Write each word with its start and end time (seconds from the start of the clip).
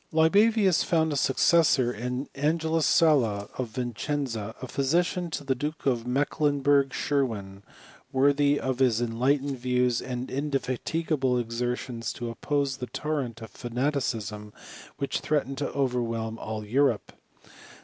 Libavius 0.11 0.81
found 0.83 1.13
a 1.13 1.15
successor 1.15 1.93
in 1.93 2.27
Angelus 2.33 2.87
Sala, 2.87 3.49
of 3.59 3.67
Vicenza, 3.69 4.55
physician 4.67 5.29
to 5.29 5.43
the 5.43 5.53
Duke 5.53 5.85
of 5.85 6.07
Mecklenburg 6.07 6.91
Schwerin, 6.91 7.61
worthy 8.11 8.59
of 8.59 8.79
his 8.79 8.99
enlightened 8.99 9.59
views 9.59 10.01
and 10.01 10.31
inde 10.31 10.53
fatigable 10.53 11.39
exertions 11.39 12.11
to 12.13 12.31
oppose 12.31 12.77
the 12.77 12.87
torrent 12.87 13.43
of 13.43 13.51
fanaticism 13.51 14.53
which 14.97 15.19
threatened 15.19 15.59
to 15.59 15.69
overwhelm 15.73 16.39
all 16.39 16.65
Europe. 16.65 17.11